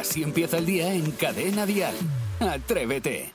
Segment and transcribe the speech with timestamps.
[0.00, 1.94] Así empieza el día en Cadena Dial.
[2.40, 3.34] Atrévete.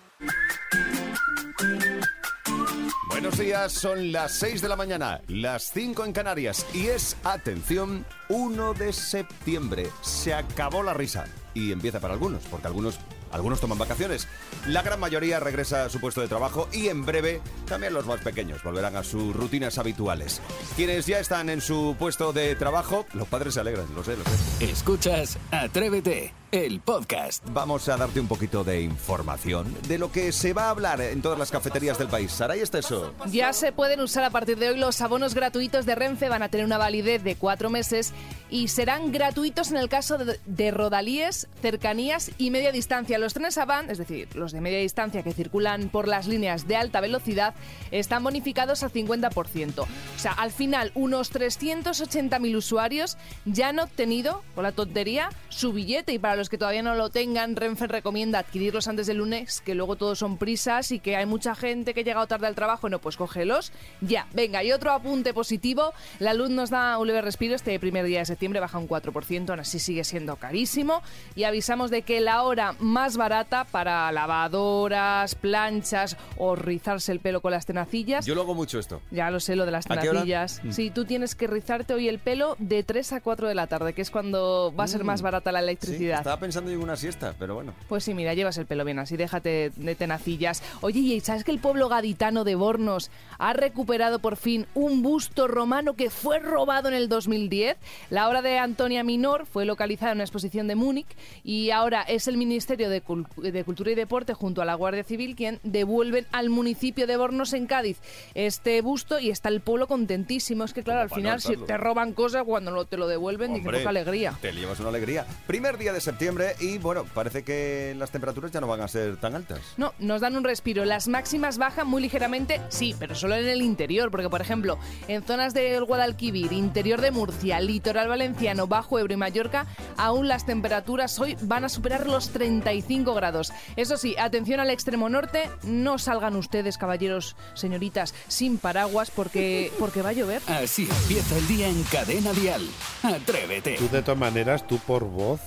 [3.07, 8.03] Buenos días, son las 6 de la mañana, las 5 en Canarias y es, atención,
[8.29, 9.91] 1 de septiembre.
[10.01, 12.99] Se acabó la risa y empieza para algunos, porque algunos
[13.35, 14.27] algunos toman vacaciones.
[14.67, 18.21] La gran mayoría regresa a su puesto de trabajo y en breve también los más
[18.21, 20.41] pequeños volverán a sus rutinas habituales.
[20.75, 24.23] Quienes ya están en su puesto de trabajo, los padres se alegran, lo sé, lo
[24.23, 24.71] sé.
[24.71, 27.43] Escuchas Atrévete, el podcast.
[27.51, 31.21] Vamos a darte un poquito de información de lo que se va a hablar en
[31.21, 32.31] todas las cafeterías del país.
[32.31, 33.13] Sara, ¿y está eso?
[33.31, 36.49] Ya se pueden usar a partir de hoy los abonos gratuitos de Renfe, van a
[36.49, 38.13] tener una validez de cuatro meses
[38.49, 43.17] y serán gratuitos en el caso de, de rodalíes, cercanías y media distancia.
[43.25, 46.75] Los trenes Avant, es decir, los de media distancia que circulan por las líneas de
[46.75, 47.55] alta velocidad,
[47.89, 49.79] están bonificados al 50%.
[49.79, 56.13] O sea, al final, unos 380.000 usuarios ya han obtenido, por la tontería, su billete.
[56.13, 59.73] Y para los que todavía no lo tengan, Renfe recomienda adquirirlos antes del lunes, que
[59.73, 62.89] luego todos son prisas y que hay mucha gente que ha llegado tarde al trabajo.
[62.89, 63.71] No, pues cógelos
[64.01, 64.27] ya.
[64.33, 65.95] Venga, y otro apunte positivo.
[66.19, 67.55] La luz nos da un leve respiro.
[67.55, 71.01] Este primer día de septiembre baja un 4%, aún así sigue siendo carísimo.
[71.35, 77.41] Y avisamos de que la hora más barata para lavadoras, planchas o rizarse el pelo
[77.41, 78.25] con las tenacillas.
[78.25, 79.01] Yo lo hago mucho esto.
[79.11, 80.61] Ya lo sé, lo de las tenacillas.
[80.71, 83.93] Sí, tú tienes que rizarte hoy el pelo de 3 a 4 de la tarde,
[83.93, 86.17] que es cuando va a ser más barata la Sí, electricidad.
[86.19, 87.73] estaba pensando en una siesta, pero bueno.
[87.87, 90.61] Pues sí, mira, llevas el pelo bien así, déjate de tenacillas.
[90.81, 95.47] Oye, ¿y sabes que el pueblo gaditano de Bornos ha recuperado por fin un busto
[95.47, 97.77] romano que fue robado en el 2010?
[98.09, 101.07] La obra de Antonia Minor fue localizada en una exposición de Múnich
[101.43, 105.03] y ahora es el Ministerio de, Cul- de Cultura y Deporte junto a la Guardia
[105.03, 107.97] Civil quien devuelven al municipio de Bornos en Cádiz
[108.33, 110.63] este busto y está el pueblo contentísimo.
[110.63, 113.85] Es que claro, al final si te roban cosas cuando lo- te lo devuelven, Hombre,
[113.87, 114.37] alegría.
[114.41, 115.25] Te llevas una alegría.
[115.47, 119.17] Primer día de septiembre y bueno, parece que las temperaturas ya no van a ser
[119.17, 119.59] tan altas.
[119.77, 120.85] No, nos dan un respiro.
[120.85, 124.77] Las máximas bajan muy ligeramente, sí, pero solo en el interior, porque por ejemplo,
[125.07, 129.65] en zonas del Guadalquivir, interior de Murcia, litoral valenciano, Bajo Ebro y Mallorca,
[129.97, 133.51] aún las temperaturas hoy van a superar los 35 grados.
[133.75, 140.01] Eso sí, atención al extremo norte, no salgan ustedes, caballeros, señoritas, sin paraguas porque porque
[140.01, 140.41] va a llover.
[140.47, 142.67] Así empieza el día en Cadena Dial.
[143.03, 143.75] Atrévete.
[143.75, 145.41] Tú de todas maneras, tú por voz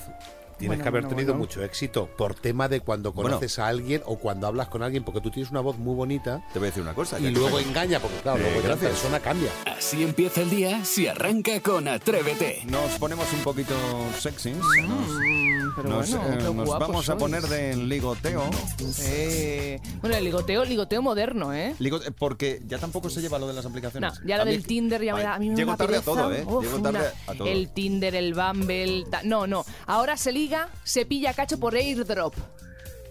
[0.59, 1.45] tienes Bueno, que haber bueno, tenido bueno.
[1.45, 3.29] mucho éxito por tema de cuando Bueno.
[3.31, 6.43] conoces a alguien o cuando hablas con alguien, porque tú tienes una voz muy bonita
[6.53, 7.19] Te voy a decir una cosa.
[7.19, 8.91] y luego tengo- engaña, porque claro, Eh, luego ya la gracias.
[8.91, 9.49] persona cambia.
[9.65, 12.61] Así empieza el día si arranca con Atrévete.
[12.65, 13.73] Nos ponemos un poquito
[14.19, 14.55] sexys.
[14.57, 14.65] Nos,
[15.09, 18.43] Mm, pero nos, bueno, eh, nos vamos a poner de ligoteo.
[19.01, 21.75] Eh, Bueno, el ligoteo, ligoteo moderno, ¿eh?
[21.79, 24.13] Ligo- porque ya tampoco se lleva lo de las No, aplicaciones.
[24.25, 26.01] ya lo A mí- del Tinder ya me da a mí me Llego tarde a
[26.01, 26.43] todo, ¿eh?
[26.45, 27.47] Uf, Llego tarde una- a todo.
[27.47, 29.05] El Tinder, el Bumble...
[29.09, 29.65] ta- No, no.
[29.87, 30.48] Ahora se liga,
[30.83, 32.33] se pilla cacho por airdrop.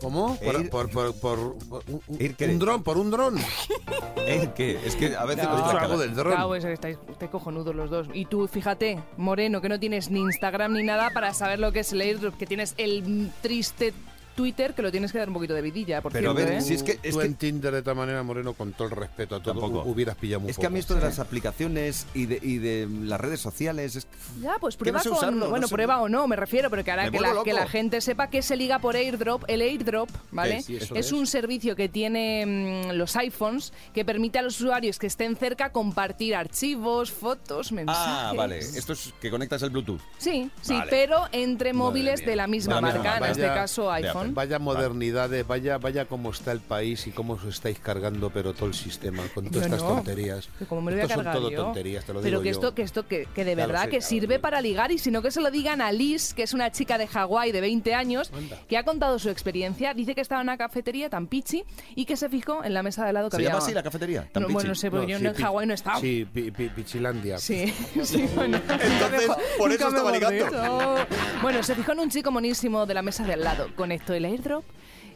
[0.00, 0.36] ¿Cómo?
[0.38, 2.46] Por, Ir- por, por, por- por un, un- Ir qué?
[2.46, 3.36] un dron, por un dron.
[4.16, 4.48] ¿Eh?
[4.54, 4.78] ¿Qué?
[4.84, 5.58] Es que a veces No.
[5.58, 6.34] nos algo del dron.
[6.34, 8.06] Claro, es que estáis estáis cojonudos los dos.
[8.14, 11.80] Y tú, fíjate, Moreno, que no tienes ni Instagram ni nada para saber lo que
[11.80, 13.92] es el airdrop, que tienes el mm, triste
[14.38, 16.60] Twitter, que lo tienes que dar un poquito de vidilla, por Pero a ver, ¿eh?
[16.60, 18.92] si es que- es tú que- en Tinder de tal manera, Moreno, con todo el
[18.94, 19.84] respeto a todo, Tampoco.
[19.84, 22.58] hu- hubieras pillado muy Es que a mí esto de las aplicaciones y de, y
[22.58, 24.06] de las redes sociales es...
[24.40, 25.18] Ya, pues prueba no sé con...
[25.18, 25.74] usarlo, no bueno, sé.
[25.74, 28.42] prueba o no, me refiero, pero que hará Me que la, que gente sepa que
[28.42, 29.42] se liga por airdrop.
[29.48, 30.62] El airdrop, ¿vale?
[30.62, 31.12] Sí, eso es es.
[31.12, 35.70] un servicio que tiene mm, los iPhones que permite a los usuarios que estén cerca
[35.72, 38.02] compartir archivos, fotos, mensajes.
[38.06, 38.58] Ah, vale.
[38.58, 40.00] Esto es que conectas el Bluetooth.
[40.18, 40.90] Sí, sí, Vale.
[40.90, 44.27] pero entre móviles de la misma Madre mía, marca, en vaya- este caso iPhone.
[44.34, 48.66] Vaya modernidades, vaya, vaya cómo está el país y cómo os estáis cargando, pero todo
[48.66, 49.96] el sistema con todas Yo estas no.
[49.96, 50.48] tonterías.
[50.58, 51.62] Que como me lo voy a Estos cargar son todo yo.
[51.64, 52.52] tonterías, te lo Pero digo que yo.
[52.52, 55.10] esto, que esto, que, que de verdad sé, que lo sirve para ligar y si
[55.10, 57.94] no que se lo digan a Liz, que es una chica de Hawái de 20
[57.94, 58.58] años, Anda.
[58.68, 59.94] que ha contado su experiencia.
[59.94, 61.64] Dice que estaba en una cafetería tan pichi
[61.94, 63.48] y que se fijó en la mesa de al lado que ¿Se había.
[63.50, 64.28] llama así la cafetería?
[64.34, 66.00] No, bueno, no sé, porque No, yo sí, no en Hawái no he estado.
[66.00, 67.38] Sí, pi- pi- Pichilandia.
[67.38, 67.72] Sí,
[68.04, 68.58] sí, bueno.
[68.68, 70.96] Entonces, por eso estaba ligando.
[71.42, 73.68] Bueno, se fijó en un chico monísimo de la mesa de al lado.
[73.76, 74.64] Conectó el airdrop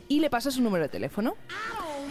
[0.09, 1.35] y le pasó su número de teléfono.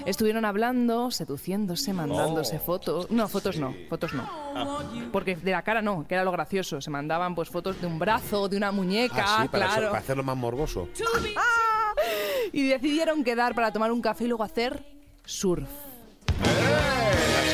[0.05, 2.59] Estuvieron hablando, seduciéndose, mandándose Oh.
[2.65, 3.11] fotos.
[3.11, 4.27] No, fotos no, fotos no.
[5.11, 6.81] Porque de la cara no, que era lo gracioso.
[6.81, 9.87] Se mandaban pues fotos de un brazo, de una muñeca, Ah, sí, para, eso- claro.
[9.89, 10.87] para hacerlo más morboso.
[12.51, 14.83] Y decidieron quedar para tomar un café y luego hacer
[15.25, 15.67] surf.
[16.41, 16.51] Las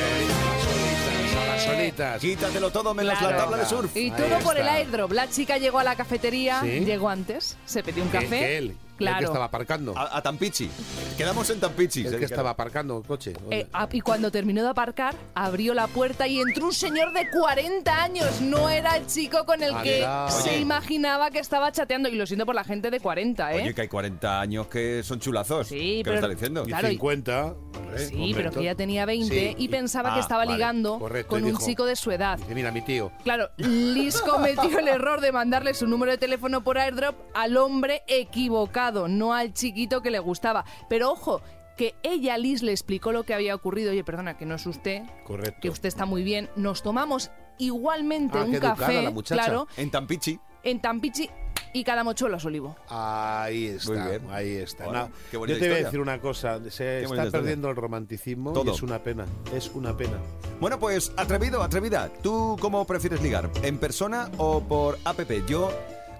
[0.07, 2.21] olitas, las olitas, las palabritas.
[2.21, 3.35] Quítatelo todo menos Claro.
[3.35, 3.97] la tabla de surf.
[3.97, 5.11] Y todo por el airdrop.
[5.11, 6.79] La chica llegó a la cafetería, ¿Sí?
[6.85, 8.39] llegó antes, se pidió un Que- café.
[8.39, 9.19] que el claro.
[9.19, 9.97] que estaba aparcando.
[9.97, 10.69] A, a Tampichi.
[11.17, 12.05] Quedamos en Tampichi.
[12.05, 13.33] el que estaba aparcando el coche.
[13.51, 17.29] Eh, ah, y cuando terminó de aparcar, abrió la puerta y entró un señor de
[17.29, 18.41] 40 años.
[18.41, 22.09] No era el chico con el que se imaginaba que estaba chateando.
[22.09, 23.61] Y lo siento por la gente de 40, ¿eh?
[23.63, 25.67] Oye, que hay 40 años que son chulazos.
[25.67, 26.63] Sí, ¿Qué pero- me estás diciendo?
[26.63, 27.45] Y Claro, y- 50.
[27.45, 30.53] hombre, sí, hombre, pero que ella tenía 20 Sí, y pensaba que ah, estaba vale,
[30.53, 32.37] ligando correcto, con un dijo- chico de su edad.
[32.37, 33.11] Dice, mira, mi tío.
[33.23, 38.03] Claro, Liz cometió el error de mandarle su número de teléfono por airdrop al hombre
[38.07, 40.65] equivocado, no al chiquito que le gustaba.
[40.89, 41.41] Pero ojo,
[41.75, 43.91] que ella, Liz, le explicó lo que había ocurrido.
[43.91, 45.59] Oye, perdona, que no es usted, Correcto.
[45.61, 46.49] que usted está muy bien.
[46.55, 47.29] Nos tomamos
[47.59, 49.43] igualmente Ah, un qué café, la muchacha.
[49.43, 50.39] claro, En Tampichi.
[50.63, 51.29] en Tampichi
[51.73, 52.75] y cada mochuelo a su olivo.
[52.89, 54.21] Ahí está, Muy bien.
[54.31, 54.85] ahí está.
[54.85, 55.85] Bueno, No, qué bonita yo te voy a historia.
[55.85, 57.31] decir una cosa, se está historia.
[57.31, 58.71] perdiendo el romanticismo Todo.
[58.71, 60.17] y es una pena, es una pena.
[60.59, 62.09] Bueno, pues atrevido, atrevida.
[62.23, 63.51] ¿Tú cómo prefieres ligar?
[63.63, 65.19] ¿En persona o por app?
[65.47, 65.69] Yo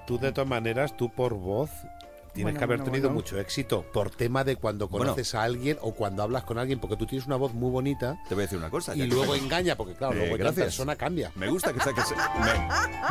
[0.06, 1.69] Tú de todas maneras, tú por voz
[2.38, 3.22] tienes Bueno, que haber bueno, tenido bueno.
[3.22, 5.06] mucho éxito por tema de cuando Bueno.
[5.07, 8.19] conoces a alguien o cuando hablas con alguien, porque tú tienes una voz muy bonita
[8.30, 8.95] te voy a decir una cosa.
[8.95, 10.66] y luego engaña, porque claro, Eh, luego gracias.
[10.68, 11.31] persona cambia.
[11.36, 12.06] Me gusta que saques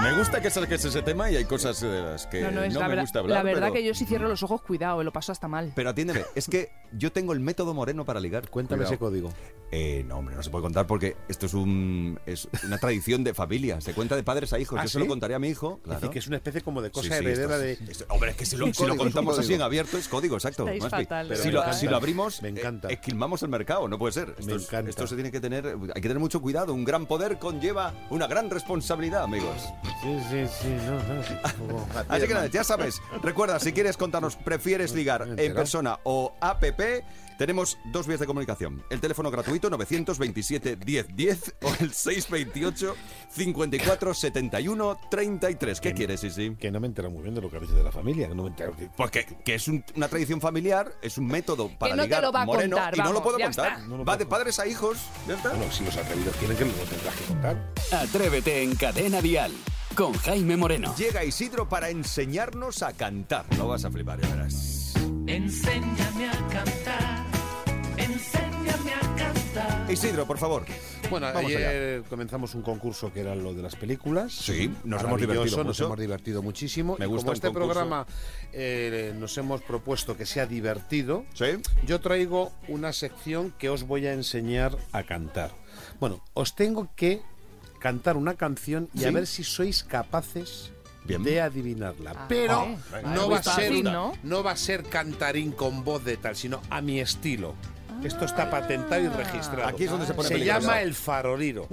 [0.00, 2.62] me, me gusta que saques ese tema y hay cosas de las que no, no,
[2.62, 3.38] es no la, me verdad- gusta hablar.
[3.38, 5.72] la verdad pero, que yo si cierro los ojos, cuidado, eh, lo paso hasta mal.
[5.74, 8.48] pero atiéndeme, es que yo tengo el método moreno para ligar.
[8.50, 8.94] Cuéntame Cuidado.
[8.94, 9.32] ese código.
[9.72, 13.34] Eh, no, hombre, no se puede contar porque esto es un es una tradición de
[13.34, 13.80] familia.
[13.80, 14.78] Se cuenta de padres a hijos.
[14.78, 14.98] ¿Ah, yo se sí?
[15.00, 15.78] lo contaré a mi hijo.
[15.78, 16.00] Es Claro.
[16.00, 17.72] decir, que es una especie como de Sí, cosa sí, heredera esto de...
[17.72, 20.36] es- esto- hombre, es que si lo, si lo contamos así en abierto es código,
[20.36, 20.66] exacto.
[20.88, 21.72] Fatal, de si, lo, verdad.
[21.78, 22.88] si lo abrimos, Me eh, encanta.
[22.88, 24.30] esquilmamos el mercado, no puede ser.
[24.38, 24.90] Esto, Me es- encanta.
[24.90, 26.72] esto se tiene que tener, hay que tener mucho cuidado.
[26.74, 29.56] Un gran poder conlleva una gran responsabilidad, amigos.
[30.02, 31.34] Sí, sí, sí, no, no, sí.
[31.58, 33.00] Como- Así que nada, ya sabes.
[33.22, 36.62] Recuerda, si quieres contarnos, ¿prefieres ligar en persona o app?
[37.38, 38.82] Tenemos dos vías de comunicación.
[38.90, 42.94] El teléfono gratuito 927 1010 o el 628
[43.30, 45.80] 54 71 33.
[45.80, 46.56] ¿Qué quieres, Isi?
[46.56, 48.44] Que no me entero muy bien de lo que habéis de la familia, que no
[48.44, 48.74] me entero.
[48.76, 52.08] que- Pues que, que es un- una tradición familiar, es un método para no te
[52.08, 53.80] ligar lo va a moreno contar, y no lo vamos, puedo contar.
[53.88, 54.98] No lo Va de padres a hijos.
[55.28, 55.50] ¿Ya está?
[55.50, 57.72] Bueno, si los atrevidos quieren que me lo tendrás que contar.
[57.92, 59.52] Atrévete en Cadena Dial
[59.94, 60.94] con Jaime Moreno.
[60.96, 63.44] Llega Isidro para enseñarnos a cantar.
[63.56, 64.94] Lo vas a flipar, ya verás.
[65.26, 67.25] Enséñame a cantar.
[69.88, 70.64] Isidro, por favor.
[71.10, 74.32] Bueno, Vamos ayer comenzamos un concurso que era lo de las películas.
[74.32, 75.84] Sí, nos hemos divertido Nos mucho.
[75.86, 76.96] hemos divertido muchísimo.
[76.98, 77.68] Me y gusta como este concurso.
[77.68, 78.06] programa
[78.52, 81.46] eh, nos hemos propuesto que sea divertido, ¿Sí?
[81.86, 85.52] yo traigo una sección que os voy a enseñar a cantar.
[86.00, 87.22] Bueno, os tengo que
[87.78, 89.04] cantar una canción y ¿Sí?
[89.04, 90.72] a ver si sois capaces
[91.04, 91.22] Bien.
[91.22, 92.12] de adivinarla.
[92.16, 92.66] Ah, Pero
[93.14, 93.72] no va a ser
[94.24, 97.54] no va a ser cantarín con voz de tal, sino a mi estilo.
[98.04, 99.66] Esto está patentado y registrado.
[99.68, 100.60] Aquí es donde se pone Se peligroso.
[100.60, 101.68] llama el faroliro.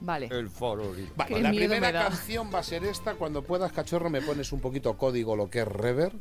[0.00, 0.28] Vale.
[0.30, 0.92] El foro.
[1.16, 2.08] Vale, Qué la miedo primera me da.
[2.08, 3.14] canción va a ser esta.
[3.14, 6.12] Cuando puedas, cachorro, me pones un poquito código, lo que es rever.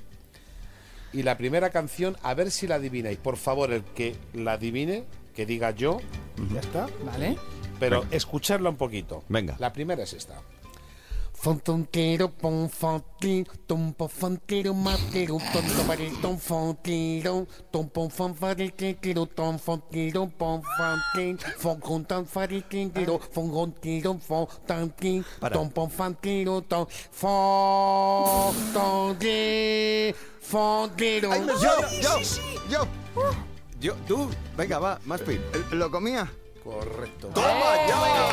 [1.13, 3.17] Y la primera canción, a ver si la adivináis.
[3.17, 5.99] Por favor, el que la adivine, que diga yo.
[6.53, 6.87] Ya está.
[7.05, 7.37] Vale.
[7.79, 9.23] Pero escucharla un poquito.
[9.29, 9.55] Venga.
[9.59, 10.41] La primera es esta.
[11.45, 20.63] Fontontero, pon fonti, tompo fontero, matero, tonto baritón fontero, tompo fon faritero, ton fontero, pon
[20.63, 25.53] fonti, fon contan faritero, fon gontero, fon tanti, Para.
[25.53, 27.35] tompo fantero, ton fonte,
[30.41, 31.29] fontero.
[31.61, 32.19] Yo, yo,
[32.71, 32.87] yo.
[33.79, 35.39] Yo, tú, venga, va, más pin.
[35.69, 36.27] ¿Lo comía?
[36.65, 37.27] Correcto.
[37.27, 38.25] ¡Toma ya!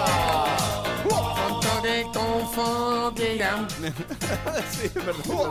[4.70, 5.50] Sí, verdad.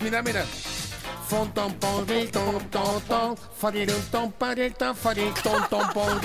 [0.00, 0.44] Mira, mira.
[1.26, 2.06] Fonton, ton,
[2.70, 6.20] ton, ton, farirun, ton, parirton, farirton, ton, ton,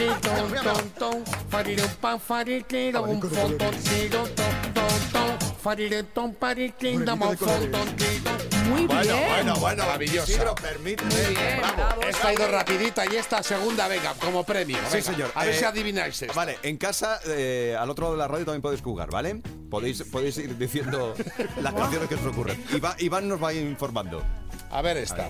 [0.64, 8.55] ton, ton, farirun, pan, farirton, fonton, tiro, ton, ton, ton, farirun, ton, parirton, damos, fonton.
[8.70, 9.28] Muy Bueno, bien.
[9.30, 9.84] bueno, bueno.
[9.86, 10.32] Maravillosa.
[10.32, 11.14] Isidro, permíteme.
[11.14, 12.02] Muy bien, bravo.
[12.02, 14.78] Esta ha ido rapidita y esta segunda, venga, como premio.
[14.92, 15.32] Sí, señor.
[15.36, 16.34] A ver Eh, si adivináis esto.
[16.34, 19.42] Vale, en casa, eh, al otro lado de la radio también podéis jugar, ¿vale?
[19.70, 21.14] Podéis, podéis ir diciendo
[21.62, 22.64] las canciones que os ocurren.
[23.00, 24.24] Iván nos va informando.
[24.72, 25.30] A ver esta.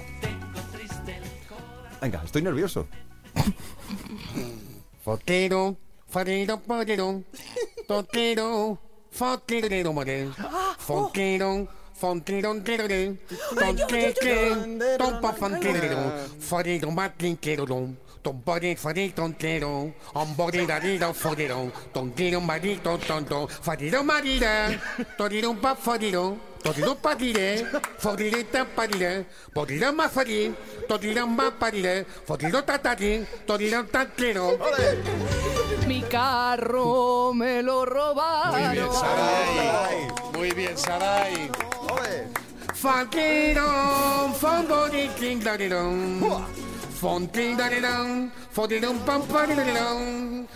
[2.02, 2.88] Venga, estoy nervioso.
[5.04, 5.78] Fotero,
[6.10, 7.24] farero, porero,
[7.88, 8.80] totero,
[18.76, 23.48] farero, tontero, ombore, darero, forero, tontero, marito, tonto,
[24.04, 24.70] marira,
[25.18, 27.64] torero, pa, farero, Todiro parire,
[28.00, 29.28] fodirita parire,
[31.28, 34.58] maparire, fodiro tatari, todira tatero.
[35.86, 38.60] Mi carro me lo robaron.
[40.34, 41.52] Muy bien, Saray.
[42.86, 46.22] Fakidum, Fombody King Daddy Dum.
[47.02, 50.48] Fon King Daddy Dum, Fodidum Pump Daddy Dum.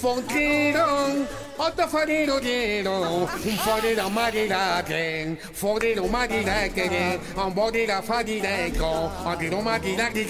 [0.00, 1.26] Fontirón,
[1.58, 10.28] otra fariro diero, un fariro marirake, foriro marirake, un bodira farireco, adiro marirake.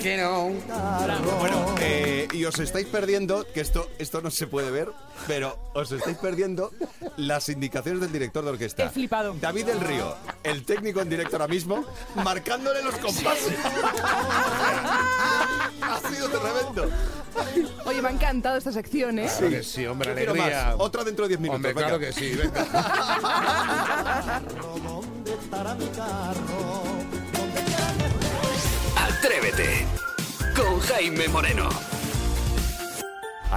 [1.39, 4.89] Bueno, eh, y os estáis perdiendo, que esto, esto no se puede ver,
[5.27, 6.73] pero os estáis perdiendo
[7.17, 8.87] las indicaciones del director de orquesta.
[8.87, 9.35] He flipado.
[9.41, 11.85] David del Río, el técnico en directo ahora mismo,
[12.17, 13.55] marcándole los compases.
[15.83, 16.91] ha sido tremendo.
[17.85, 19.29] Oye, me ha encantado esta sección, ¿eh?
[19.39, 20.65] Claro que sí, hombre, Yo alegría.
[20.67, 20.75] más.
[20.79, 21.57] Otra dentro de 10 minutos.
[21.57, 21.87] Hombre, venga.
[21.89, 22.67] claro que sí, venga.
[28.97, 29.87] Atrévete
[30.55, 31.69] con Jaime Moreno.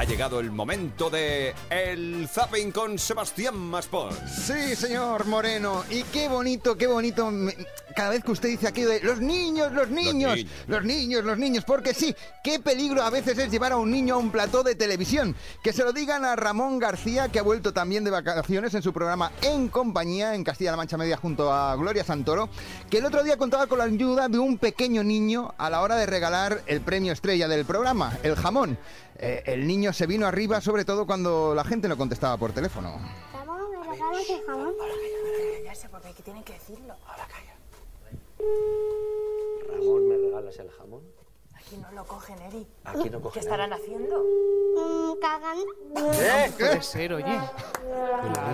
[0.01, 4.17] Ha llegado el momento de el zapping con Sebastián Maspons.
[4.47, 5.83] Sí, señor Moreno.
[5.91, 7.29] Y qué bonito, qué bonito.
[7.29, 7.55] me-
[7.95, 10.51] Cada vez que usted dice aquello de los niños, los niños, niños.
[10.65, 11.63] los niños, los niños.
[11.65, 14.73] Porque sí, qué peligro a veces es llevar a un niño a un plató de
[14.73, 15.35] televisión.
[15.61, 18.91] Que se lo digan a Ramón García, que ha vuelto también de vacaciones en su
[18.93, 22.49] programa En Compañía, en Castilla-La Mancha Media, junto a Gloria Santoro.
[22.89, 25.95] Que el otro día contaba con la ayuda de un pequeño niño a la hora
[25.95, 28.79] de regalar el premio estrella del programa, el jamón.
[29.23, 32.99] Eh, el niño se vino arriba, sobre todo cuando la gente no contestaba por teléfono.
[33.33, 34.75] Ramón, ¿me regalas el jamón?
[39.67, 41.01] Ramón, ¿me regalas el jamón?
[41.71, 42.67] Aquí no lo cogen, Eri.
[42.83, 44.21] Aquí no coge ¿Qué estarán haciendo?
[44.21, 46.51] Mm, cagando.
[46.57, 47.39] Puede ser, oye.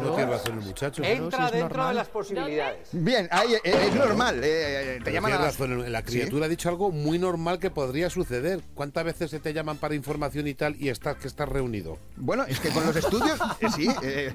[0.04, 1.04] No tiene razón el muchacho.
[1.04, 1.88] Entra si es dentro normal.
[1.90, 2.90] de las posibilidades.
[2.92, 4.40] Bien, ahí eh, es normal.
[4.44, 8.12] eh, te llaman a las- razón, la criatura ha dicho algo muy normal que podría
[8.12, 8.62] suceder.
[8.76, 11.98] ¿Cuántas veces se te llaman para información y tal y estás que estás reunido?
[12.18, 14.32] Bueno, es que con los estudios, eh, sí, eh,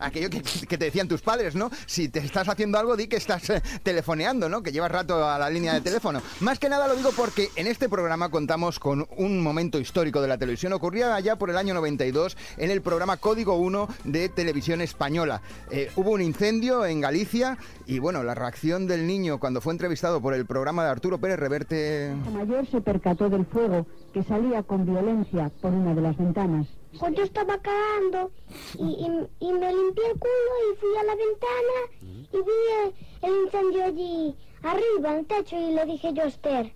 [0.00, 1.70] aquello que, que te decían tus padres, ¿no?
[1.86, 4.60] Si te estás haciendo algo, di que estás eh, telefoneando, ¿no?
[4.60, 6.20] Que llevas rato a la línea de teléfono.
[6.40, 10.28] Más que nada lo digo porque en este programa contamos con un momento histórico de
[10.28, 10.72] la televisión.
[10.72, 15.42] Ocurría allá por el año 92 en el programa Código 1 de Televisión Española.
[15.70, 20.20] Eh, hubo un incendio en Galicia y, bueno, la reacción del niño cuando fue entrevistado
[20.20, 22.14] por el programa de Arturo Pérez Reverte...
[22.24, 26.66] La mayor se percató del fuego que salía con violencia por una de las ventanas.
[26.98, 28.30] Pues yo estaba cagando
[28.78, 32.52] y, y- y me limpié el culo y fui a la ventana y vi
[32.84, 36.72] el, el incendio allí arriba, en el techo, y le dije yo a Esther,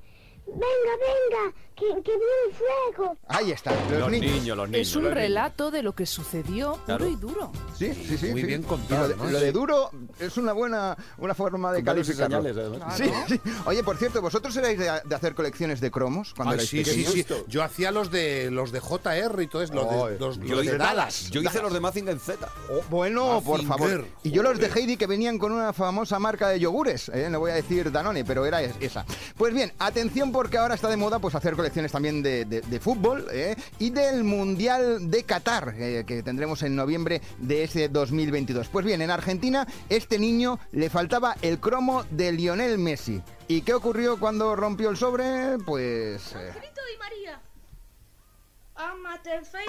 [0.48, 3.16] venga, venga, que, que vi el fuego.
[3.28, 4.32] Ahí está, los, Los niños.
[4.32, 4.88] niños, los niños.
[4.88, 5.16] Es un niños.
[5.16, 7.04] relato de lo que sucedió Claro.
[7.06, 7.52] puro y duro.
[7.76, 8.26] Sí, sí, sí.
[8.30, 8.46] Muy sí.
[8.48, 9.24] bien contado, Lo de, ¿no?
[9.30, 9.52] lo de Sí.
[9.52, 12.42] duro es una buena una forma de calificarlo.
[12.42, 12.96] señales, además.
[12.96, 13.40] Sí, sí.
[13.66, 16.84] Oye, por cierto, ¿vosotros erais de, de hacer colecciones de cromos cuando Ay, erais sí,
[16.84, 17.12] sí, pequeños?
[17.12, 17.44] sí.
[17.46, 20.58] Yo hacía los de los de JR y todo eso, los de, los, Yo los
[20.60, 21.30] de hice, Dallas.
[21.30, 22.48] yo hice los de Mazinger Z.
[22.70, 24.04] Oh, bueno, por favor.
[24.24, 27.28] Y yo los de Heidi que venían con una famosa marca de yogures, ¿eh?
[27.30, 29.04] no voy a decir Danone, pero era es- esa.
[29.36, 33.26] Pues bien, atención porque ahora está de moda pues hacer colecciones también de, de- fútbol
[33.32, 33.56] ¿eh?
[33.80, 38.68] y del Mundial de Qatar, eh, que tendremos en noviembre de ese 2022.
[38.68, 43.20] Pues bien, en Argentina este niño le faltaba el cromo de Lionel Messi.
[43.48, 45.58] ¿Y qué ocurrió cuando rompió el sobre?
[45.66, 46.32] Pues...
[46.36, 46.52] eh,
[47.00, 47.40] María.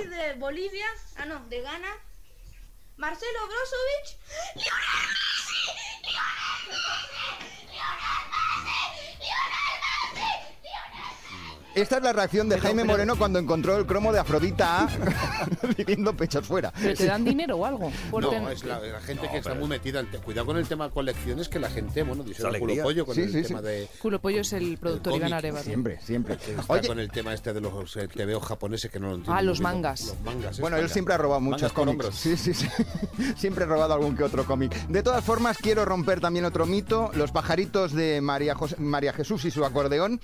[0.08, 0.86] De Bolivia.
[1.18, 1.88] Ah, no, de Ghana.
[3.00, 4.20] Marcelo Brozovic.
[4.56, 5.64] Lionel Messi.
[7.72, 8.28] Lionel
[8.68, 9.16] Messi.
[9.24, 11.29] Lionel Messi.
[11.82, 14.90] Esta es la reacción de Jaime Moreno cuando encontró el cromo de Afrodita A
[15.78, 16.72] viviendo pechos fuera.
[16.82, 17.92] ¿Pero te dan dinero o algo?
[18.12, 20.04] Por ten- No, es la, la gente que está muy metida.
[20.24, 22.84] Cuidado con el tema colecciones, que la gente, bueno, dice alegría.
[22.84, 23.66] culo pollo con Sí, el sí, tema sí.
[23.66, 23.88] de.
[24.02, 25.64] Culo Pollo es el productor Iván Arevalo.
[25.64, 26.36] Siempre, siempre.
[26.36, 29.34] Está Oye, con el tema este de los eh, TVO japoneses que no lo entiendo.
[29.34, 30.02] Ah, los mangas.
[30.08, 30.60] Los mangas.
[30.60, 32.08] Bueno, él siempre ha robado muchos cómics.
[32.14, 32.68] Sí, sí, sí.
[33.38, 34.74] siempre ha robado algún que otro cómic.
[34.88, 39.46] De todas formas, quiero romper también otro mito, los pajaritos de María, José- María Jesús
[39.46, 40.20] y su acordeón.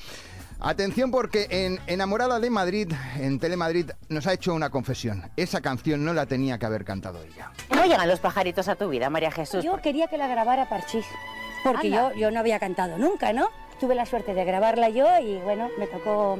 [0.59, 5.29] Atención porque en Enamorada de Madrid, en Telemadrid, nos ha hecho una confesión.
[5.35, 7.51] Esa canción no la tenía que haber cantado ella.
[7.69, 9.63] ¿Cómo llegan los pajaritos a tu vida, María Jesús?
[9.63, 11.05] Yo quería que la grabara Parchís,
[11.63, 12.13] porque Anda.
[12.13, 13.49] yo, yo no había cantado nunca, ¿no?
[13.79, 16.39] Tuve la suerte de grabarla yo y bueno, me tocó...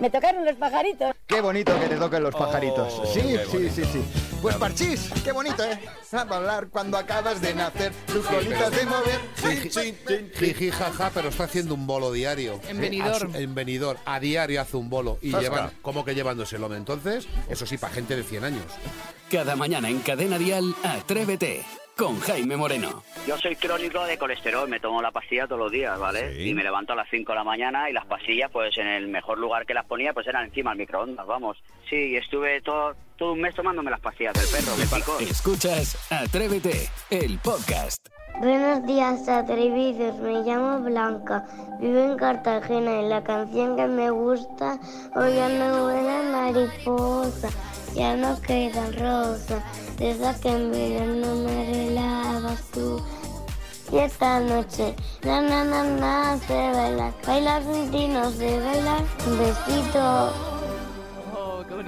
[0.00, 1.14] Me tocaron los pajaritos.
[1.26, 3.00] Qué bonito que te toquen los pajaritos.
[3.02, 4.02] Oh, sí, sí, sí, sí.
[4.42, 5.78] Pues Parchís, qué bonito, ¿eh?
[6.12, 9.20] A bailar cuando acabas de nacer, tus colitas de mover.
[10.38, 12.58] Jiji, jaja, pero está haciendo un bolo diario.
[12.68, 12.76] En
[13.14, 15.18] su- En Benidorm, a diario hace un bolo.
[15.20, 16.78] Y llevan, como que llevándose el hombre.
[16.78, 18.64] Entonces, eso sí, para gente de 100 años.
[19.30, 21.62] Cada mañana en Cadena Dial, Atrévete
[21.96, 23.02] con Jaime Moreno.
[23.26, 26.34] Yo soy crónico de colesterol, me tomo la pastilla todos los días, ¿vale?
[26.34, 26.48] Sí.
[26.48, 29.08] Y me levanto a las 5 de la mañana y las pastillas, pues en el
[29.08, 31.58] mejor lugar que las ponía, pues eran encima del microondas, vamos.
[31.90, 35.22] Sí, y estuve todo, todo un mes tomándome las pastillas del perro, del picor.
[35.22, 38.08] Escuchas Atrévete, el podcast.
[38.38, 40.16] Buenos días, atrevidos.
[40.20, 41.46] Me llamo Blanca.
[41.80, 44.80] Vivo en Cartagena y la canción que me gusta
[45.14, 47.50] hoy ya no buena mariposa.
[47.94, 49.62] Ya no quedan rosas.
[49.98, 53.04] De esas que en verano me relabas tú.
[53.92, 57.12] Y esta noche, na na na na, se baila.
[57.26, 59.04] Baila sin ti, no sé bailar.
[59.26, 60.59] Un besito.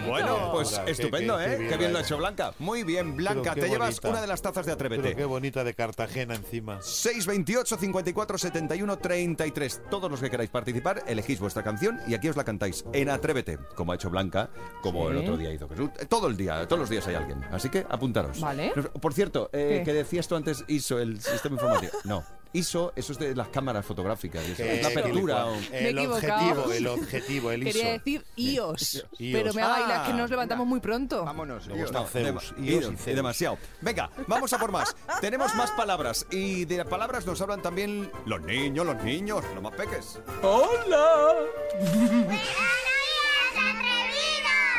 [0.07, 1.59] Bueno, pues estupendo, qué- ¿eh?
[1.59, 2.53] qué Qué bien lo ha hecho Blanca.
[2.59, 3.55] Muy bien, Blanca.
[3.55, 5.03] Te llevas una de las tazas de Atrévete.
[5.03, 6.81] Pero qué bonita de Cartagena encima.
[6.83, 9.83] 628 54 71 33.
[9.91, 13.59] Todos los que queráis participar, elegís vuestra canción y aquí os la cantáis en Atrévete,
[13.75, 14.51] como ha hecho Blanca,
[14.83, 15.13] como Sí.
[15.13, 15.91] el otro día hizo Jesús.
[15.99, 17.43] Eh, Todo el día, todos los días hay alguien.
[17.51, 18.41] Así que apuntaros.
[18.41, 18.73] Vale.
[19.01, 19.85] Por cierto, eh, ¿Qué?
[19.85, 21.93] que decías tú antes ISO, el sistema informativo.
[22.05, 22.23] No,
[22.55, 24.45] ISO, eso es de las cámaras fotográficas.
[24.47, 24.63] eso.
[24.63, 25.47] Es la apertura.
[25.47, 27.79] o- Me he El objetivo, el objetivo, el ISO.
[27.79, 29.07] Quería decir iOS, iOS.
[29.33, 31.25] pero me ha bailado Ah, que nos levantamos muy pronto.
[31.25, 31.67] Vámonos.
[31.69, 33.17] No, Zeus, dema- iOS y Zeus.
[33.17, 33.59] demasiado.
[33.81, 34.95] Venga, vamos a por más.
[35.21, 39.75] Tenemos más palabras y de palabras nos hablan también los niños, los niños, los más
[39.75, 40.19] peques.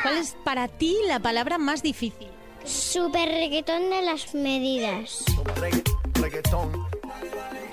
[0.01, 2.27] ¿Cuál es para ti la palabra más difícil?
[2.65, 5.23] Super reggaetón de las medidas.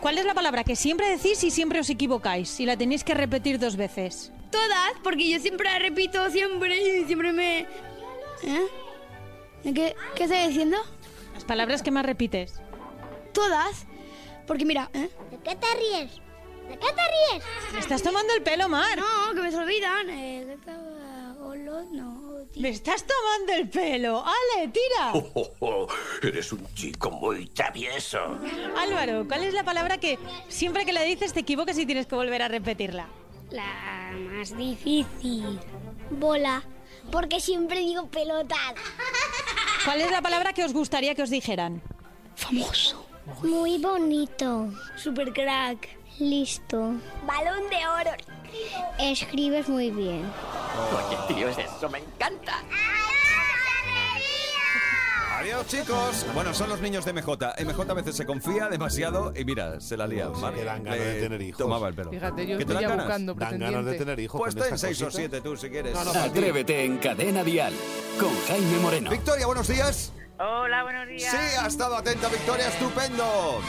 [0.00, 2.58] ¿Cuál es la palabra que siempre decís y siempre os equivocáis?
[2.58, 4.32] Y la tenéis que repetir dos veces.
[4.50, 7.60] Todas, porque yo siempre la repito siempre y siempre me...
[8.42, 8.66] ¿Eh?
[9.62, 10.78] ¿Qué, qué estoy diciendo?
[11.34, 12.54] Las palabras que más repites.
[13.32, 13.86] Todas,
[14.46, 14.90] porque mira...
[14.94, 15.10] ¿eh?
[15.30, 16.16] ¿De qué te ríes?
[16.68, 17.44] ¿De qué te ríes?
[17.74, 18.98] ¿Me estás tomando el pelo, Mar?
[18.98, 20.08] No, que me se olvidan.
[20.08, 20.56] Eh,
[21.92, 22.62] no, tío.
[22.62, 24.24] ¿Me estás tomando el pelo?
[24.24, 25.12] ¡Ale, tira!
[26.22, 28.38] eres un chico muy travieso.
[28.76, 32.14] Álvaro, ¿cuál es la palabra que siempre que la dices te equivocas y tienes que
[32.14, 33.08] volver a repetirla?
[33.50, 35.58] La más difícil.
[36.10, 36.62] Bola.
[37.10, 38.74] Porque siempre digo pelotada.
[39.84, 41.82] ¿Cuál es la palabra que os gustaría que os dijeran?
[42.36, 43.06] Famoso.
[43.42, 44.72] Muy bonito.
[44.96, 45.88] Super crack.
[46.18, 46.94] Listo.
[47.26, 48.10] Balón de oro.
[48.98, 50.24] Escribes muy bien.
[51.08, 52.62] Oye, tío, eso me encanta.
[55.38, 56.26] Adiós, chicos.
[56.34, 57.54] Bueno, son los niños de MJ.
[57.64, 60.28] MJ a veces se confía demasiado y mira, se la lía.
[60.28, 61.58] Mar- que dan ganas de le tener hijos.
[61.58, 62.10] Tomaba el pelo.
[62.10, 63.06] Fíjate, yo ¿Que te estoy dan ya ganas?
[63.06, 65.16] buscando Dan ganas de tener hijos Pues ten estas seis o cositas.
[65.30, 65.94] siete tú si quieres.
[65.94, 66.10] No.
[66.20, 67.72] Atrévete en Cadena Dial
[68.18, 69.10] con Jaime Moreno.
[69.10, 70.12] Victoria, buenos días.
[70.38, 71.30] Hola, buenos días.
[71.30, 73.60] Sí, ha estado atenta Victoria, estupendo.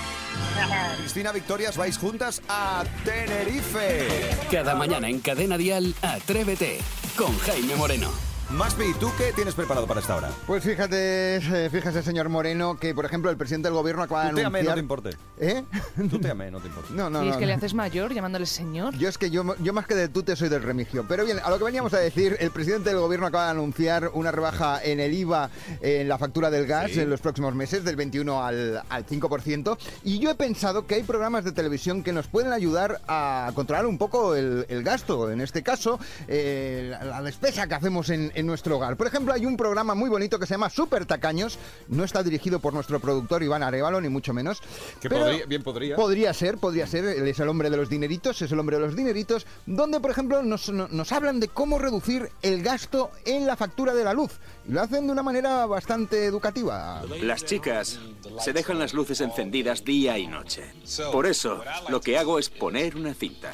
[0.97, 4.07] Cristina, Victorias, vais juntas a Tenerife.
[4.49, 6.79] Cada mañana en Cadena Dial, Atrévete
[7.17, 8.30] con Jaime Moreno.
[8.57, 10.29] Maspi, ¿tú qué tienes preparado para esta hora?
[10.45, 14.29] Pues fíjate, eh, fíjese, señor Moreno, que por ejemplo el presidente del gobierno acaba de
[14.31, 14.75] Tú te amé, no anunciar...
[14.75, 15.09] te importe.
[15.39, 15.63] ¿Eh?
[16.09, 16.93] Tú te amé, no te importe.
[16.93, 18.93] No, no, Y es no, que le haces mayor llamándole señor.
[18.97, 21.05] Yo es que yo, yo más que del tute soy del remigio.
[21.07, 24.11] Pero bien, a lo que veníamos a decir, el presidente del gobierno acaba de anunciar
[24.13, 25.49] una rebaja en el IVA
[25.81, 26.99] en la factura del gas Sí.
[26.99, 29.77] en los próximos meses, del 21 al, al 5%.
[30.03, 33.85] Y yo he pensado que hay programas de televisión que nos pueden ayudar a controlar
[33.85, 35.31] un poco el, el gasto.
[35.31, 38.97] En este caso, eh, la, la despesa que hacemos en, en nuestro hogar.
[38.97, 41.57] Por ejemplo, hay un programa muy bonito que se llama Super Tacaños.
[41.87, 44.59] No está dirigido por nuestro productor Iván Arevalo, ni mucho menos.
[44.99, 45.95] Que pero- podría- bien podría.
[45.95, 47.05] Podría ser, podría ser.
[47.05, 50.11] Él es el hombre de los dineritos, es el hombre de los dineritos, donde, por
[50.11, 54.13] ejemplo, nos, no- nos hablan de cómo reducir el gasto en la factura de la
[54.13, 54.31] luz.
[54.67, 57.01] Y lo hacen de una manera bastante educativa.
[57.21, 57.99] Las chicas
[58.43, 60.73] se dejan las luces encendidas día y noche.
[61.11, 63.51] Por eso, lo que hago es poner una cinta.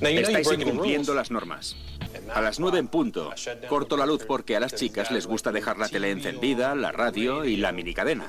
[0.00, 1.76] Estáis incumpliendo las normas.
[2.34, 3.32] A las nueve en punto,
[3.68, 7.44] corto la luz porque a las chicas les gusta dejar la tele encendida, la radio
[7.44, 8.26] y la minicadena.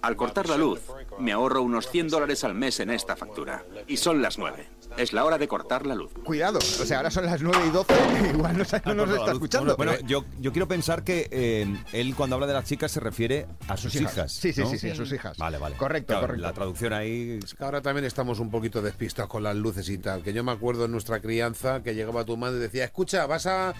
[0.00, 0.80] Al cortar la luz,
[1.18, 3.64] me ahorro unos 100 dólares al mes en esta factura.
[3.86, 4.68] Y son las nueve.
[4.96, 6.12] Es la hora de cortar la luz.
[6.24, 7.94] Cuidado, o sea, ahora son las 9 y 12,
[8.34, 8.58] igual no,
[8.94, 9.76] nos está escuchando.
[9.76, 13.46] Bueno, yo, yo quiero pensar que eh, él cuando habla de las chicas se refiere
[13.68, 14.12] a sus hijas.
[14.12, 14.32] hijas.
[14.32, 14.70] Sí, sí, ¿no?
[14.70, 15.36] sí, sí, a sus hijas.
[15.36, 15.76] Vale, vale.
[15.76, 16.42] Correcto, Claro, correcto.
[16.42, 17.38] La traducción ahí...
[17.44, 20.22] Es que ahora también estamos un poquito despistados con las luces y tal.
[20.22, 23.46] Que yo me acuerdo en nuestra crianza que llegaba tu madre y decía, escucha, vas
[23.46, 23.74] a.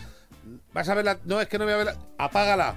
[0.72, 1.18] Vas a ver la.
[1.24, 1.96] No, es que no voy a ver la.
[2.18, 2.76] Apágala.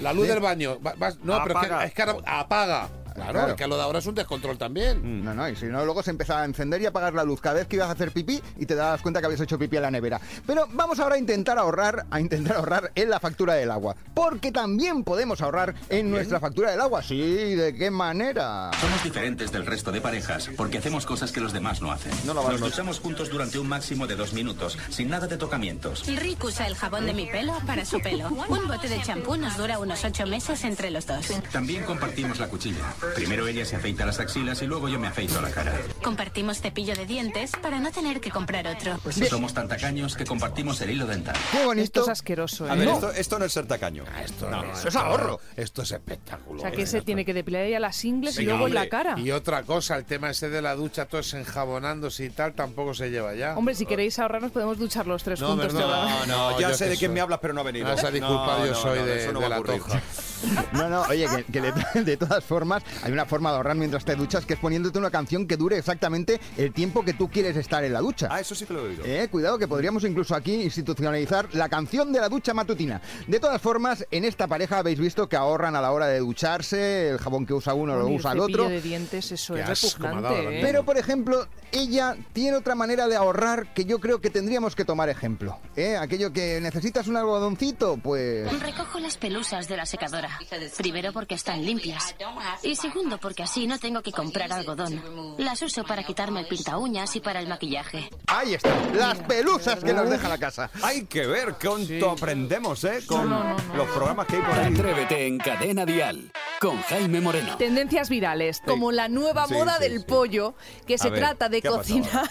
[0.00, 0.30] La luz ¿Sí?
[0.30, 0.78] del baño.
[0.80, 1.84] Va- vas- no, pero es que, Apaga.
[1.84, 2.88] es que apaga.
[3.18, 3.48] Claro, Claro.
[3.50, 5.24] es que lo de ahora es un descontrol también.
[5.24, 7.56] No, no, y si no, luego se empezaba a encender y apagar la luz cada
[7.56, 9.82] vez que ibas a hacer pipí y te dabas cuenta que habías hecho pipí en
[9.82, 10.20] la nevera.
[10.46, 13.96] Pero vamos ahora a intentar ahorrar, a intentar ahorrar en la factura del agua.
[14.14, 17.02] Porque también podemos ahorrar en nuestra factura del agua.
[17.02, 18.70] Sí, ¿de qué manera?
[18.80, 22.12] Somos diferentes del resto de parejas porque hacemos cosas que los demás no hacen.
[22.26, 26.04] Nos duchamos juntos durante un máximo de dos minutos, sin nada de tocamientos.
[26.06, 28.28] Rick usa el jabón de mi pelo para su pelo.
[28.28, 31.26] Un bote de champú nos dura unos ocho meses entre los dos.
[31.52, 32.84] También compartimos la cuchilla.
[33.14, 35.72] Primero ella se afeita las axilas y luego yo me afeito la cara.
[36.02, 38.98] Compartimos cepillo de dientes para no tener que comprar otro.
[39.28, 41.36] Somos tan tacaños que compartimos el hilo dental.
[41.64, 41.84] Bonito.
[41.84, 42.70] Esto es asqueroso, ¿eh?
[42.70, 42.94] A ver, No.
[42.94, 44.04] esto, esto no es ser tacaño.
[44.24, 45.40] Esto no, no, es ahorro.
[45.56, 46.58] Esto es espectáculo.
[46.60, 46.86] O sea, que ¿eh?
[46.86, 49.18] se tiene que depilar ella las ingles y luego en la cara.
[49.18, 53.10] Y otra cosa, el tema ese de la ducha, todos enjabonándose y tal, tampoco se
[53.10, 53.56] lleva ya.
[53.56, 55.72] Hombre, si queréis ahorrar, nos podemos duchar los tres No, juntos.
[55.74, 57.86] no, No, ya sé de quién soy- me hablas, pero no ha venido.
[57.88, 59.04] No, esa disculpa, No, yo no, soy no,
[59.40, 60.02] de, la toja.
[60.72, 61.72] No, no, oye, que, que de,
[62.04, 65.10] de todas formas hay una forma de ahorrar mientras te duchas que es poniéndote una
[65.10, 68.28] canción que dure exactamente el tiempo que tú quieres estar en la ducha.
[68.30, 69.04] Ah, eso sí que lo he oído.
[69.04, 73.00] Eh, cuidado que podríamos incluso aquí institucionalizar la canción de la ducha matutina.
[73.26, 77.10] De todas formas, en esta pareja habéis visto que ahorran a la hora de ducharse,
[77.10, 78.68] el jabón que usa uno lo usa el cepillo otro.
[78.68, 80.60] de dientes, eso Qué es repugnante, ¿eh?
[80.62, 84.84] Pero, por ejemplo, ella tiene otra manera de ahorrar que yo creo que tendríamos que
[84.84, 85.58] tomar ejemplo.
[85.76, 85.96] ¿eh?
[85.96, 88.50] Aquello que necesitas un algodoncito, pues...
[88.60, 90.38] Recojo las pelusas de la secadora.
[90.76, 92.14] Primero porque están limpias.
[92.62, 95.34] Y segundo porque así no tengo que comprar algodón.
[95.38, 98.08] Las uso para quitarme el pinta uñas y para el maquillaje.
[98.26, 100.70] Ahí está, las pelusas que nos deja la casa.
[100.82, 103.00] Hay que ver cuánto aprendemos, ¿eh?
[103.06, 103.28] Con
[103.76, 104.72] los programas que hay por ahí.
[104.74, 107.56] Atrévete en Cadena Dial con Jaime Moreno.
[107.56, 110.04] Tendencias virales, como la nueva Sí, moda sí, del sí.
[110.06, 110.54] pollo,
[110.86, 112.30] que se ver, trata de ¿qué ha pasado cocinar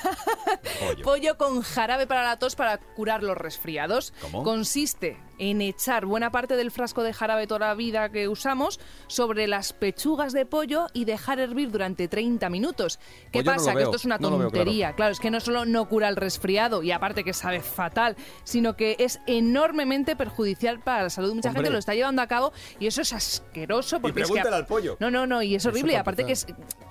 [0.80, 1.04] Pollo.
[1.04, 4.14] pollo con jarabe para la tos para curar los resfriados.
[4.22, 4.44] ¿Cómo?
[4.44, 9.48] Consiste en echar buena parte del frasco de jarabe toda la vida que usamos sobre
[9.48, 13.00] las pechugas de pollo y dejar hervir durante 30 minutos.
[13.32, 13.76] ¿Qué Pues no pasa?
[13.76, 14.94] que esto es una no lo veo tontería.
[14.94, 15.12] claro.
[15.12, 18.96] es que no solo no cura el resfriado y aparte que sabe fatal, sino que
[19.00, 21.34] es enormemente perjudicial para la salud.
[21.34, 21.64] Mucha Hombre.
[21.64, 24.98] gente lo está llevando a cabo y eso es asqueroso porque es que al pollo.
[25.00, 25.92] no, no, no, y es Eso horrible.
[25.92, 26.48] Y para aparte que, es.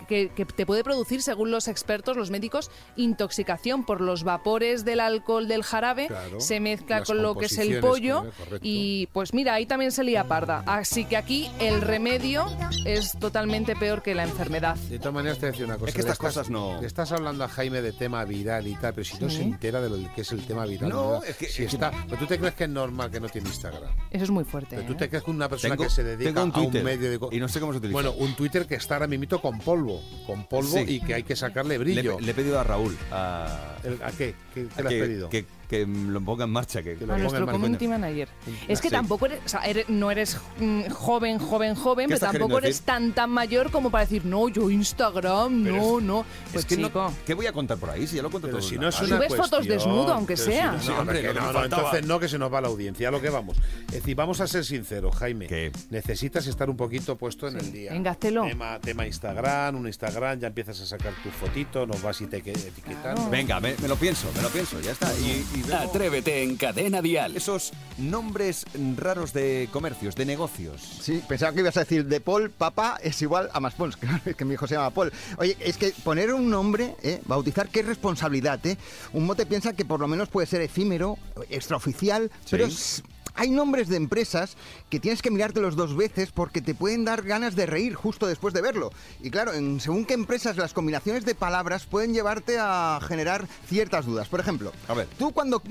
[0.07, 5.01] Que, que te puede producir, según los expertos, los médicos, intoxicación por los vapores del
[5.01, 8.25] alcohol del jarabe, Claro, se mezcla con lo que es el pollo
[8.63, 10.63] y pues mira, ahí también se lía parda.
[10.67, 12.47] Así que aquí el remedio
[12.85, 14.77] es totalmente peor que la enfermedad.
[14.77, 15.89] De todas maneras, te voy a decir una cosa.
[15.89, 18.75] Es que estas estás- cosas no- Le estás hablando a Jaime de tema viral y
[18.75, 19.37] tal, pero si no Sí.
[19.37, 20.91] se entera de lo que es el tema viral.
[20.91, 21.29] No, ¿verdad?
[21.29, 23.29] es que- Si es que- está, pero tú te crees que es normal que no
[23.29, 23.91] tiene Instagram.
[24.11, 24.77] Eso es muy fuerte.
[24.77, 24.97] Pero tú ¿eh?
[24.97, 27.37] te crees que una persona Tengo- que se dedica a un medio de...
[27.37, 27.93] y no sé cómo se utiliza.
[27.95, 29.96] Bueno, un Twitter que está ahora mismo con polvo,
[30.27, 30.85] con polvo Sí.
[30.89, 32.19] y que hay que sacarle Le, brillo.
[32.21, 34.35] le he pedido a Raúl a, El- ¿A qué?
[34.55, 35.29] ¿Qué, qué a le has que, pedido?
[35.29, 36.83] que, que lo ponga en marcha.
[36.83, 37.53] Que, Que a lo ponga nuestro en marcha.
[37.61, 38.29] community manager.
[38.69, 38.95] Es que Sí.
[38.95, 42.83] tampoco eres, o sea, eres- no eres mm, joven, joven, joven, ¿Qué pero tampoco eres
[42.83, 46.25] tan, tan mayor como para decir, no, yo Instagram, Pero no, es- no.
[46.53, 47.13] Pues es que no-.
[47.25, 48.07] ¿Qué voy a contar por ahí?
[48.07, 48.69] Si ya lo cuento Pero todo.
[48.69, 50.73] si no es una Subes fotos cuestión, desnudo, aunque si sea.
[50.73, 53.21] no, no, hombre, que no, entonces no, que se nos va la audiencia, a lo
[53.21, 53.57] que vamos.
[53.89, 55.47] Es decir, vamos a ser sinceros, Jaime.
[55.47, 55.73] ¿Qué?
[55.91, 57.93] Necesitas estar un poquito puesto en el día.
[57.93, 58.15] Venga.
[58.17, 62.43] Tema, tema Instagram, un Instagram, ya empiezas a sacar tu fotito, nos vas y te
[62.43, 63.29] que- etiquetando.
[63.31, 65.13] Venga, me, me lo pienso, me lo pienso, ya está.
[65.15, 67.37] Y, Atrévete en Cadena Dial.
[67.37, 68.65] esos nombres
[68.97, 70.81] raros de comercios, de negocios.
[71.01, 74.21] Sí, pensaba que ibas a decir de Paul, papá es igual a más Pons, claro,
[74.25, 75.13] es que mi hijo se llama Paul.
[75.39, 77.21] Oye, es que poner un nombre, ¿eh?
[77.27, 78.77] bautizar, qué responsabilidad, ¿eh?
[79.13, 81.19] Un mote piensa que por lo menos puede ser efímero,
[81.51, 83.03] extraoficial, pero es-
[83.35, 84.57] hay nombres de empresas
[84.89, 88.55] que tienes que mirártelos dos veces porque te pueden dar ganas de reír justo después
[88.55, 88.91] de verlo.
[89.23, 94.07] Y claro, en según qué empresas las combinaciones de palabras pueden llevarte a generar ciertas
[94.07, 94.29] dudas.
[94.29, 95.09] Por ejemplo, A ver.
[95.19, 95.63] Tú cuando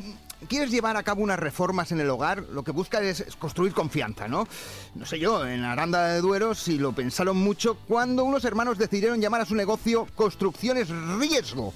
[0.48, 4.28] quieres llevar a cabo unas reformas en el hogar, lo que buscas es, construir confianza,
[4.28, 4.48] ¿no?
[4.94, 9.22] No sé yo, en Aranda de Duero, si lo pensaron mucho, cuando unos hermanos decidieron
[9.22, 11.74] llamar a su negocio Construcciones Riesgo.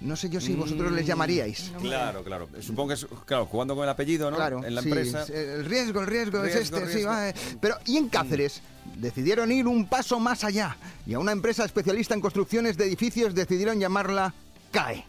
[0.00, 1.72] No sé yo si vosotros les llamaríais.
[1.80, 2.48] Claro, claro.
[2.60, 4.36] Supongo que es, claro, jugando con el apellido, ¿no?
[4.36, 5.24] Claro, En la sí, empresa.
[5.32, 7.34] el riesgo, el riesgo, es Riesgo, este, sí, va, eh.
[7.60, 8.60] Pero, ¿y en Cáceres?
[8.96, 13.34] Decidieron ir un paso más allá y a una empresa especialista en construcciones de edificios
[13.34, 14.32] decidieron llamarla
[14.70, 15.04] CAE.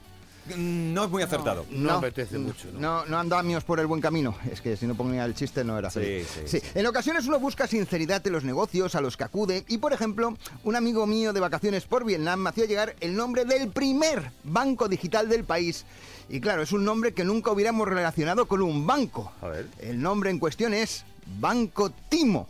[0.56, 1.66] No es muy acertado.
[1.70, 2.80] No apetece mucho, ¿no?
[2.80, 4.36] No, no andamios por el buen camino.
[4.52, 6.28] Es que si no ponía el chiste no era Sí, feliz.
[6.46, 9.94] sí, En ocasiones uno busca sinceridad en los negocios a los que acude y, por
[9.94, 14.32] ejemplo, un amigo mío de vacaciones por Vietnam me hacía llegar el nombre del primer
[14.44, 15.86] banco digital del país.
[16.30, 19.32] Y claro, es un nombre que nunca hubiéramos relacionado con un banco.
[19.42, 19.68] A ver.
[19.80, 21.04] El nombre en cuestión es
[21.40, 22.48] Banco Timo.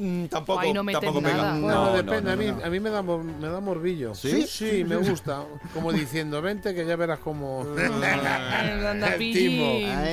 [0.00, 1.36] Mm, tampoco, no tampoco pega.
[1.36, 1.58] nada.
[1.60, 2.22] Bueno, No, depende.
[2.22, 2.64] no, a, mí, no, no.
[2.64, 4.14] a mí me da, mor- me da morbillo.
[4.14, 4.46] ¿Sí?
[4.46, 5.44] Sí, me gusta.
[5.74, 7.64] Como diciendo, vente que ya verás cómo...
[7.76, 9.64] El timo.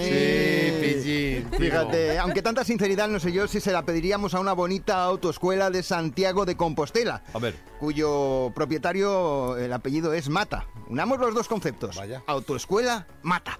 [0.04, 1.43] Sí, pillín.
[1.50, 1.58] timo.
[1.58, 5.69] Fíjate, aunque tanta sinceridad no sé yo si se la pediríamos a una bonita autoescuela
[5.69, 10.65] de Santiago de Compostela, A ver, cuyo propietario, el apellido es Mata.
[10.89, 11.95] Unamos los dos conceptos.
[11.97, 12.23] Vaya.
[12.28, 13.60] Autoescuela, Mata.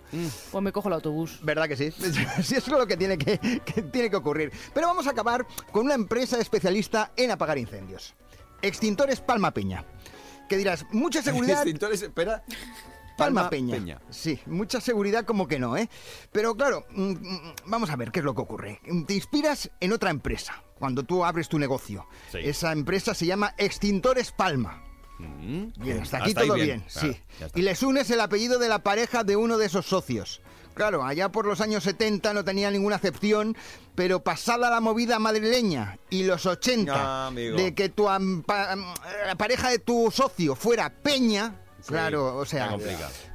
[0.52, 1.40] Pues me cojo el autobús.
[1.44, 1.92] ¿Verdad que sí?
[2.42, 4.52] Sí, eso es lo que tiene que, que tiene que ocurrir.
[4.74, 8.16] Pero vamos a acabar con una empresa especialista en apagar incendios.
[8.62, 9.86] Extintores Palma Peña.
[10.50, 11.58] Que dirás, mucha seguridad...
[11.62, 12.44] extintores, espera.
[13.18, 14.00] Palma Peña.
[14.10, 15.90] Sí, mucha seguridad como que no, ¿eh?
[16.32, 18.80] Pero claro, mm, mm, vamos a ver qué es lo que ocurre.
[19.08, 22.06] Te inspiras en otra empresa cuando tú abres tu negocio.
[22.32, 22.40] Sí.
[22.44, 24.84] Esa empresa se llama Extintores Palma.
[25.18, 27.50] Mm, Bien, hasta aquí Hasta todo bien, claro, sí.
[27.56, 30.42] Y les unes el apellido de la pareja de uno de esos socios.
[30.78, 33.58] Claro, allá por los años 70 no tenía ninguna excepción,
[33.96, 39.70] pero pasada la movida madrileña y los 80 Ah, de que tu am- la pareja
[39.70, 42.76] de tu socio fuera Peña, claro, o sea,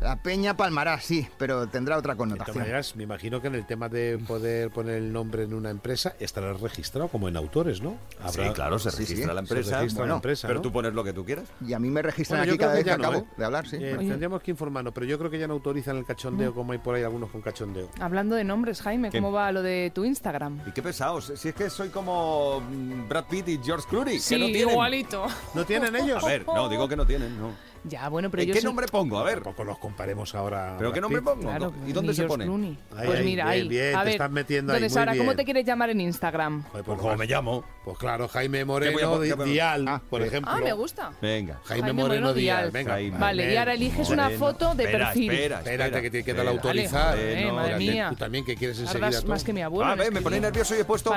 [0.00, 2.58] la Peña palmará, sí, pero tendrá otra De todas connotación.
[2.58, 6.14] maneras, me imagino que en el tema de poder poner el nombre en una empresa
[6.18, 7.96] estará registrado como en autores, ¿no?
[8.28, 9.82] Sí, claro, se registra sí, la se empresa.
[9.82, 10.60] la Pero ¿no?
[10.60, 11.44] tú pones lo que tú quieras.
[11.66, 13.24] Y a mí me registran Bueno, aquí cada vez que no, acabo ¿eh?
[13.36, 13.76] de hablar, sí.
[13.80, 16.78] Eh, tendríamos que informarnos, pero yo creo que ya no autorizan el cachondeo como hay
[16.78, 17.88] por ahí algunos con cachondeo.
[18.00, 19.18] Hablando de nombres, Jaime, ¿Qué?
[19.18, 20.60] ¿cómo va lo de tu Instagram?
[20.66, 21.32] Y qué pesados.
[21.36, 24.18] Si es que soy como mm, Brad Pitt y George Clooney.
[24.18, 24.70] Sí, que no tienen.
[24.70, 25.26] igualito.
[25.54, 26.22] ¿No tienen ellos?
[26.22, 27.71] A ver, no, digo que no tienen, no.
[27.84, 29.18] Ya, bueno, pero ¿En yo qué soy- nombre pongo?
[29.18, 29.34] A ver.
[29.42, 30.76] Tampoco los comparemos ahora.
[30.78, 31.42] ¿Pero qué nombre pongo?
[31.42, 32.44] Claro, ¿Y dónde se pone?
[32.44, 32.78] Clooney.
[32.96, 33.68] Ahí, pues ahí, mira, bien, ahí.
[33.68, 36.62] bien, a te ver, estás metiendo ahí, ahora, ¿cómo te quieres llamar en Instagram?
[36.62, 37.64] Joder, Pues pues, como me llamo.
[37.84, 40.52] Pues claro, Jaime ¿Qué Moreno a a- Dial, Ah, por ejemplo.
[40.54, 41.10] Ah, me gusta.
[41.20, 41.60] Venga.
[41.64, 42.58] Jaime, Jaime Moreno, Moreno Dial.
[42.58, 42.70] Dial.
[42.70, 42.92] Venga.
[42.92, 43.18] Jaime.
[43.18, 45.30] Vale, y ahora eliges una foto de Espera, perfil.
[45.32, 47.16] Espera, Espérate, espera, que tiene que autorizar.
[47.16, 47.92] Vale, Eh, joder, madre espérate.
[47.92, 48.08] mía.
[48.10, 49.90] Tú también que quieres enseguida más que mi abuelo.
[49.90, 50.22] Ah, en ve, me escribir.
[50.22, 51.12] pone nervioso y he puesto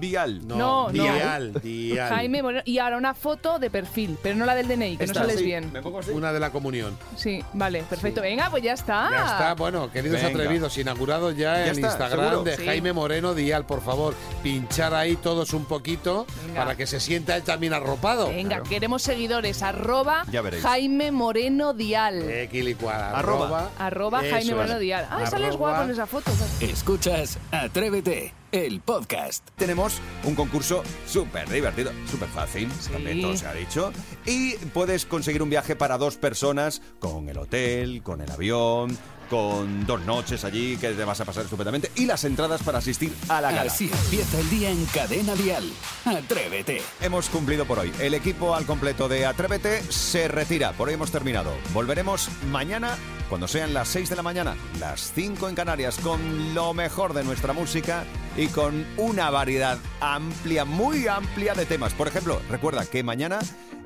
[0.00, 0.46] Vial.
[0.48, 0.90] No, No, no.
[0.92, 2.08] Dial, Dial.
[2.08, 2.62] Jaime Moreno.
[2.64, 5.38] Y ahora una foto de perfil, pero no la del DNI, que Esta, no sales
[5.40, 5.70] sí, bien.
[5.72, 6.10] Me pongo así.
[6.10, 6.96] Una de la comunión.
[7.16, 8.20] Sí, vale, perfecto.
[8.22, 9.08] Venga, pues ya está.
[9.10, 10.28] Ya está, bueno, queridos Venga.
[10.40, 12.42] atrevidos, inaugurados ya, Ya en está, Instagram ¿seguro?
[12.44, 12.64] de Sí.
[12.64, 16.60] Jaime Moreno Dial, por favor, pinchar ahí todos un poquito Venga.
[16.60, 18.28] para que se sienta él también arropado.
[18.28, 19.62] Venga, queremos seguidores.
[19.62, 20.62] Arroba Ya veréis.
[20.62, 22.24] Jaime Moreno Dial.
[22.50, 23.70] Quilicual, Arroba.
[23.78, 24.54] Jaime.
[24.54, 25.06] Moreno Dial.
[25.10, 26.30] Ah, sales guapo en esa foto.
[26.60, 29.48] Escuchas Atrévete, el podcast.
[29.56, 33.92] Tenemos un concurso súper divertido, súper fácil, también todo se ha dicho.
[34.26, 38.96] Y puedes conseguir un viaje para dos personas con el hotel, con el avión,
[39.30, 43.14] con dos noches allí que te vas a pasar estupendamente y las entradas para asistir
[43.28, 43.70] a la gala.
[43.70, 45.64] Así empieza el día en Cadena Dial.
[46.04, 46.82] Atrévete.
[47.00, 47.92] Hemos cumplido por hoy.
[48.00, 50.72] El equipo al completo de Atrévete se retira.
[50.72, 51.52] Por hoy hemos terminado.
[51.72, 52.96] Volveremos mañana
[53.28, 57.22] cuando sean las 6 de la mañana, las 5 en Canarias, con lo mejor de
[57.22, 58.04] nuestra música
[58.36, 61.94] y con una variedad amplia, muy amplia de temas.
[61.94, 63.38] Por ejemplo, recuerda que mañana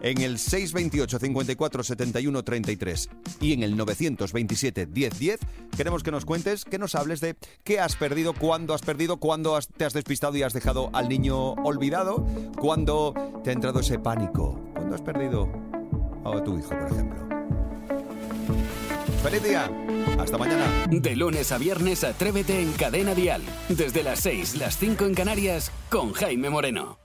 [0.04, 3.08] en el 628 54 71 33
[3.40, 5.40] y en el 927 10 10
[5.76, 9.58] queremos que nos cuentes, que nos hables de qué has perdido, cuándo has perdido, cuándo
[9.76, 12.26] te has despistado y has dejado al niño olvidado,
[12.58, 15.48] cuándo te ha entrado ese pánico, cuándo has perdido
[16.24, 17.24] a tu hijo, por ejemplo.
[19.22, 19.70] ¡Feliz día!
[20.18, 20.86] Hasta mañana.
[20.90, 23.40] De lunes a viernes, Atrévete en Cadena Dial.
[23.70, 27.03] Desde las 6, las 5 en Canarias, con Jaime Moreno.